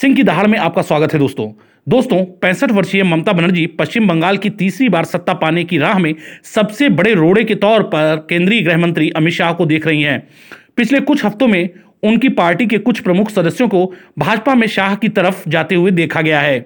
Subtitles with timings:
[0.00, 1.46] सिंह की दहाड़ में आपका स्वागत है दोस्तों।
[1.88, 6.14] दोस्तों, पैंसठ वर्षीय ममता बनर्जी पश्चिम बंगाल की तीसरी बार सत्ता पाने की राह में
[6.44, 10.28] सबसे बड़े रोड़े के तौर पर केंद्रीय गृह मंत्री अमित शाह को देख रही हैं।
[10.76, 11.70] पिछले कुछ हफ्तों में
[12.02, 16.20] उनकी पार्टी के कुछ प्रमुख सदस्यों को भाजपा में शाह की तरफ़ जाते हुए देखा
[16.20, 16.58] गया है।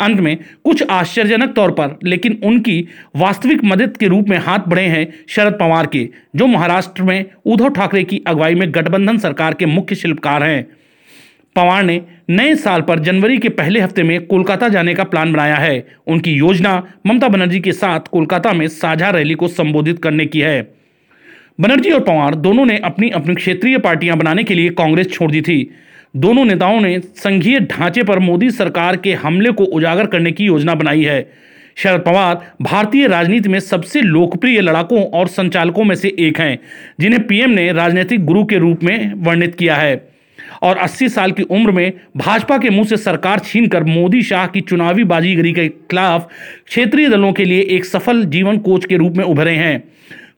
[0.00, 4.86] अंत में कुछ आश्चर्यजनक तौर पर, लेकिन उनकी वास्तविक मदद के रूप में हाथ बढ़े
[4.86, 9.66] हैं शरद पवार के, जो महाराष्ट्र में उद्धव ठाकरे की अगुवाई में गठबंधन सरकार के
[9.66, 10.66] मुख्य शिल्पकार हैं।
[11.56, 12.00] पवार ने
[12.30, 16.32] नए साल पर जनवरी के पहले हफ़्ते में कोलकाता जाने का प्लान बनाया है। उनकी
[16.32, 20.60] योजना ममता बनर्जी के साथ कोलकाता में साझा रैली को संबोधित करने की है।
[21.60, 25.42] बनर्जी और पवार दोनों ने अपनी अपनी क्षेत्रीय पार्टियाँ बनाने के लिए कांग्रेस छोड़ दी
[25.42, 25.70] थी।
[26.16, 30.74] दोनों नेताओं ने संघीय ढांचे पर मोदी सरकार के हमले को उजागर करने की योजना
[30.74, 31.32] बनाई है।
[31.76, 36.58] शरद पवार भारतीय राजनीति में सबसे लोकप्रिय लड़ाकों और संचालकों में से एक हैं,
[37.00, 40.13] जिन्हें पीएम ने राजनीतिक गुरु के रूप में वर्णित किया है।
[40.64, 44.60] और 80 साल की उम्र में भाजपा के मुँह से सरकार छीनकर मोदी शाह की
[44.60, 46.28] चुनावी बाजीगरी के खिलाफ
[46.66, 49.82] क्षेत्रीय दलों के लिए एक सफल जीवन कोच के रूप में उभरे हैं।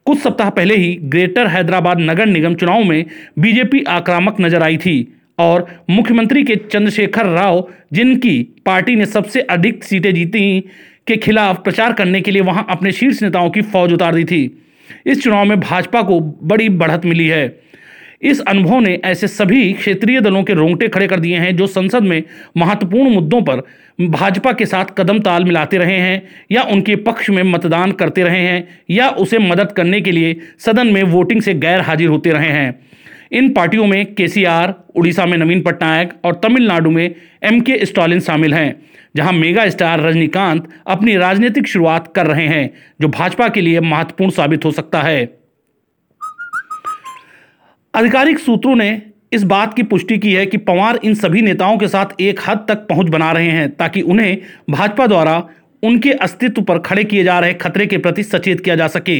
[0.05, 3.05] कुछ सप्ताह पहले ही ग्रेटर हैदराबाद नगर निगम चुनाव में
[3.39, 9.83] बीजेपी आक्रामक नज़र आई थी और मुख्यमंत्री के चंद्रशेखर राव, जिनकी पार्टी ने सबसे अधिक
[9.83, 10.59] सीटें जीती
[11.07, 14.41] के खिलाफ प्रचार करने के लिए वहाँ अपने शीर्ष नेताओं की फौज उतार दी थी।
[15.05, 17.47] इस चुनाव में भाजपा को बड़ी बढ़त मिली है।
[18.21, 22.03] इस अनुभव ने ऐसे सभी क्षेत्रीय दलों के रोंगटे खड़े कर दिए हैं जो संसद
[22.03, 22.23] में
[22.57, 23.61] महत्वपूर्ण मुद्दों पर
[24.01, 28.39] भाजपा के साथ कदम ताल मिलाते रहे हैं या उनके पक्ष में मतदान करते रहे
[28.39, 32.49] हैं या उसे मदद करने के लिए सदन में वोटिंग से गैर हाजिर होते रहे
[32.49, 32.79] हैं।
[33.31, 38.53] इन पार्टियों में केसीआर, उड़ीसा में नवीन पटनायक और तमिलनाडु में एम के स्टालिन शामिल
[38.53, 38.75] हैं,
[39.15, 42.69] जहाँ मेगा स्टार रजनीकांत अपनी राजनीतिक शुरुआत कर रहे हैं,
[43.01, 45.36] जो भाजपा के लिए महत्वपूर्ण साबित हो सकता है।
[47.97, 48.89] आधिकारिक सूत्रों ने
[49.33, 52.57] इस बात की पुष्टि की है कि पवार इन सभी नेताओं के साथ एक हद
[52.67, 54.37] तक पहुँच बना रहे हैं ताकि उन्हें
[54.69, 55.37] भाजपा द्वारा
[55.83, 59.17] उनके अस्तित्व पर खड़े किए जा रहे खतरे के प्रति सचेत किया जा सके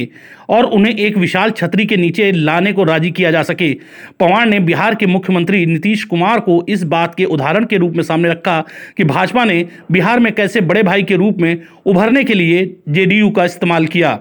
[0.48, 3.72] और उन्हें एक विशाल छतरी के नीचे लाने को राज़ी किया जा सके।
[4.20, 8.02] पवार ने बिहार के मुख्यमंत्री नीतीश कुमार को इस बात के उदाहरण के रूप में
[8.04, 8.60] सामने रखा
[8.96, 13.30] कि भाजपा ने बिहार में कैसे बड़े भाई के रूप में उभरने के लिए जेडीयू
[13.30, 14.18] का इस्तेमाल किया।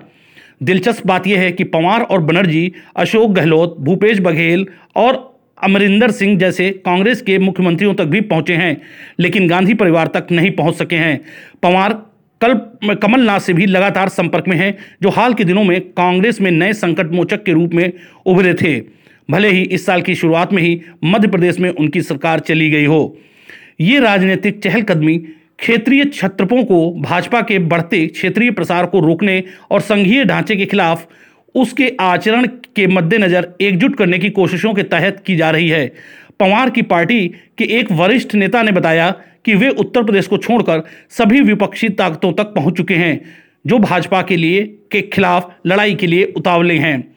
[0.62, 6.38] दिलचस्प बात यह है कि पवार और बनर्जी, अशोक गहलोत, भूपेश बघेल और अमरिंदर सिंह
[6.40, 8.82] जैसे कांग्रेस के मुख्यमंत्रियों तक भी पहुँचे हैं,
[9.20, 11.20] लेकिन गांधी परिवार तक नहीं पहुँच सके हैं।
[11.64, 11.94] पवार
[12.42, 12.54] कल
[12.96, 16.74] कमलनाथ से भी लगातार संपर्क में हैं, जो हाल के दिनों में कांग्रेस में नए
[16.74, 17.92] संकट मोचक के रूप में
[18.26, 18.80] उभरे थे।
[19.30, 22.86] भले ही इस साल की शुरुआत में ही मध्य प्रदेश में उनकी सरकार चली गई
[22.86, 23.18] हो।
[23.82, 25.18] ये राजनीतिक चहलकदमी
[25.60, 31.08] क्षेत्रीय छत्रपों को भाजपा के बढ़ते क्षेत्रीय प्रसार को रोकने और संघीय ढांचे के खिलाफ
[31.56, 35.88] उसके आचरण के मद्देनजर एकजुट करने की कोशिशों के तहत की जा रही है।
[36.40, 39.10] पवार की पार्टी के एक वरिष्ठ नेता ने बताया
[39.46, 43.22] कि वे उत्तर प्रदेश को छोड़कर सभी विपक्षी ताकतों तक पहुँच चुके हैं,
[43.68, 47.17] जो भाजपा के लिए के खिलाफ लड़ाई के लिए उतावले हैं।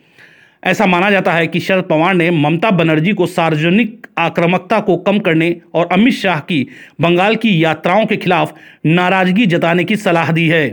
[0.62, 5.18] ऐसा माना जाता है कि शरद पवार ने ममता बनर्जी को सार्वजनिक आक्रामकता को कम
[5.18, 6.66] करने और अमित शाह की
[7.00, 8.54] बंगाल की यात्राओं के खिलाफ
[8.86, 10.68] नाराज़गी जताने की सलाह दी है।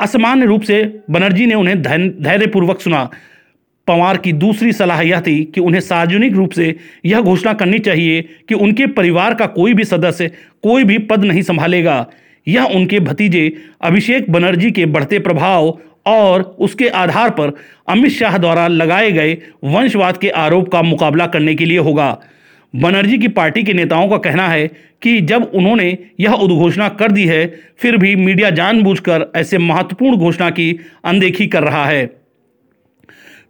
[0.00, 3.10] असामान्य रूप से बनर्जी ने उन्हें धैर्यपूर्वक सुना।
[3.88, 8.22] पवार की दूसरी सलाह यह थी कि उन्हें सार्वजनिक रूप से यह घोषणा करनी चाहिए
[8.48, 10.30] कि उनके परिवार का कोई भी सदस्य
[10.62, 12.06] कोई भी पद नहीं संभालेगा।
[12.46, 17.52] यह उनके भतीजे अभिषेक बनर्जी के बढ़ते प्रभाव और उसके आधार पर
[17.88, 22.18] अमित शाह द्वारा लगाए गए वंशवाद के आरोप का मुकाबला करने के लिए होगा।
[22.76, 24.68] बनर्जी की पार्टी के नेताओं का कहना है
[25.02, 30.50] कि जब उन्होंने यह उद्घोषणा कर दी है, फिर भी मीडिया जानबूझकर ऐसे महत्वपूर्ण घोषणा
[30.50, 32.06] की अनदेखी कर रहा है।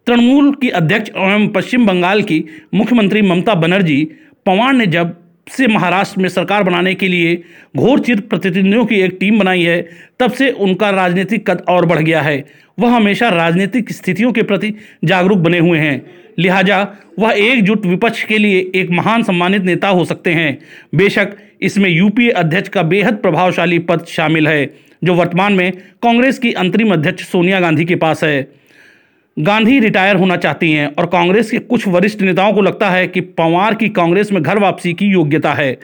[0.07, 4.05] तृणमूल की अध्यक्ष एवं पश्चिम बंगाल की मुख्यमंत्री ममता बनर्जी,
[4.47, 7.43] पवार ने जब से महाराष्ट्र में सरकार बनाने के लिए
[7.77, 9.89] घोरचित प्रतिनिधियों की एक टीम बनाई है,
[10.21, 12.45] तब से उनका राजनीतिक कद और बढ़ गया है।
[12.79, 16.03] वह हमेशा राजनीतिक स्थितियों के प्रति जागरूक बने हुए हैं।
[16.39, 16.87] लिहाजा
[17.19, 20.59] वह एकजुट विपक्ष के लिए एक महान सम्मानित नेता हो सकते हैं।
[20.95, 24.71] बेशक इसमें यूपीए अध्यक्ष का बेहद प्रभावशाली पद शामिल है,
[25.05, 25.73] जो वर्तमान में
[26.03, 28.62] कांग्रेस की अंतरिम अध्यक्ष सोनिया गांधी के पास है।
[29.37, 33.21] गांधी रिटायर होना चाहती हैं और कांग्रेस के कुछ वरिष्ठ नेताओं को लगता है कि
[33.21, 35.77] पवार की कांग्रेस में घर वापसी की योग्यता है।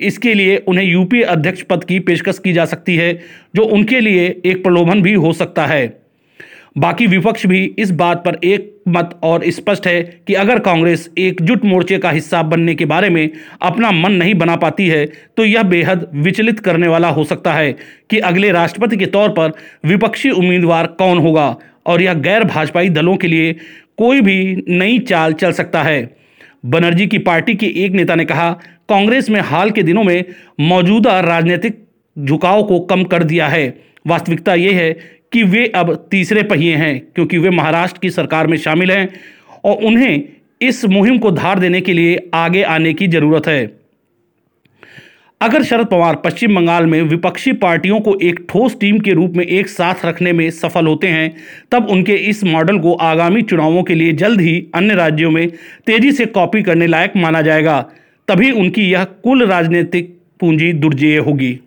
[0.00, 3.12] इसके लिए उन्हें यूपीए अध्यक्ष पद की पेशकश की जा सकती है,
[3.56, 5.86] जो उनके लिए एक प्रलोभन भी हो सकता है।
[6.78, 11.64] बाकी विपक्ष भी इस बात पर एक मत और स्पष्ट है कि अगर कांग्रेस एकजुट
[11.64, 13.30] मोर्चे का हिस्सा बनने के बारे में
[13.62, 15.04] अपना मन नहीं बना पाती है
[15.36, 17.72] तो यह बेहद विचलित करने वाला हो सकता है
[18.10, 19.52] कि अगले राष्ट्रपति के तौर पर
[19.84, 21.56] विपक्षी उम्मीदवार कौन होगा
[21.88, 23.52] और यह गैर भाजपाई दलों के लिए
[23.98, 26.16] कोई भी नई चाल चल सकता है।
[26.66, 28.50] बनर्जी की पार्टी के एक नेता ने कहा,
[28.88, 30.24] कांग्रेस में हाल के दिनों में
[30.60, 31.84] मौजूदा राजनीतिक
[32.16, 33.68] झुकाव को कम कर दिया है।
[34.06, 34.92] वास्तविकता ये है
[35.32, 39.08] कि वे अब तीसरे पहिए हैं, क्योंकि वे महाराष्ट्र की सरकार में शामिल हैं
[39.64, 40.22] और उन्हें
[40.60, 43.64] इस मुहिम को धार देने के लिए आगे आने की ज़रूरत है।
[45.40, 49.44] अगर शरद पवार पश्चिम बंगाल में विपक्षी पार्टियों को एक ठोस टीम के रूप में
[49.44, 51.36] एक साथ रखने में सफल होते हैं,
[51.72, 55.48] तब उनके इस मॉडल को आगामी चुनावों के लिए जल्द ही अन्य राज्यों में
[55.86, 57.80] तेज़ी से कॉपी करने लायक माना जाएगा।
[58.28, 61.58] तभी उनकी यह कुल राजनीतिक पूंजी दुर्जेय होगी।